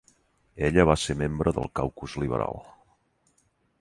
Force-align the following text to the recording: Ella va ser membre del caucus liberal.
Ella 0.69 0.85
va 0.91 0.95
ser 1.01 1.15
membre 1.19 1.53
del 1.57 1.69
caucus 1.81 2.17
liberal. 2.25 2.61